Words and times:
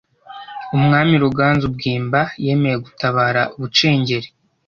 umwami 0.77 1.13
Ruganzu 1.23 1.65
Bwimba 1.75 2.21
yemeye 2.43 2.77
gutabara 2.85 3.41
bucengeli 3.59 4.27